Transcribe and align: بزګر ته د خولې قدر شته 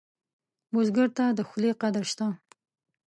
بزګر 0.73 1.07
ته 1.17 1.25
د 1.37 1.39
خولې 1.47 1.71
قدر 1.81 2.03
شته 2.11 2.27